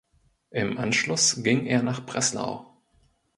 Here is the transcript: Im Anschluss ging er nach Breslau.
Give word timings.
Im 0.49 0.79
Anschluss 0.79 1.43
ging 1.43 1.67
er 1.67 1.83
nach 1.83 2.03
Breslau. 2.03 2.73